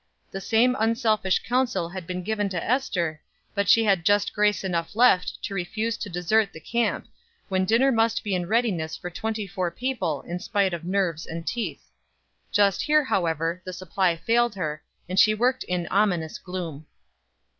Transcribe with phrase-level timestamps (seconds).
[0.31, 3.21] The same unselfish counsel had been given to Ester,
[3.53, 7.05] but she had just grace enough left to refuse to desert the camp,
[7.49, 11.45] when dinner must be in readiness for twenty four people in spite of nerves and
[11.45, 11.83] teeth.
[12.51, 16.87] Just here, however, the supply failed her, and she worked in ominous gloom.